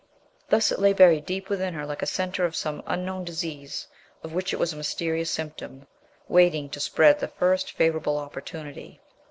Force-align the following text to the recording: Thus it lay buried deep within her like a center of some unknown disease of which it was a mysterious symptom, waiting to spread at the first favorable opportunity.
Thus 0.49 0.71
it 0.71 0.79
lay 0.79 0.93
buried 0.93 1.27
deep 1.27 1.47
within 1.47 1.75
her 1.75 1.85
like 1.85 2.01
a 2.01 2.07
center 2.07 2.43
of 2.43 2.55
some 2.55 2.81
unknown 2.87 3.23
disease 3.23 3.85
of 4.23 4.33
which 4.33 4.51
it 4.51 4.57
was 4.57 4.73
a 4.73 4.75
mysterious 4.75 5.29
symptom, 5.29 5.85
waiting 6.27 6.71
to 6.71 6.79
spread 6.79 7.11
at 7.11 7.19
the 7.19 7.27
first 7.27 7.73
favorable 7.73 8.17
opportunity. 8.17 8.99